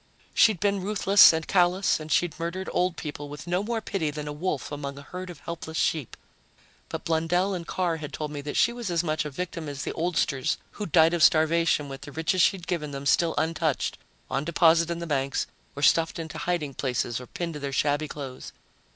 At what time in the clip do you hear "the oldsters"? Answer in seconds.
9.83-10.57